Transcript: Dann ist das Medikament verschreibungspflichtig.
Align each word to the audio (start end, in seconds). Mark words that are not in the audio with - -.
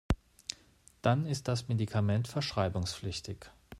Dann 1.03 1.27
ist 1.27 1.47
das 1.47 1.67
Medikament 1.67 2.27
verschreibungspflichtig. 2.27 3.51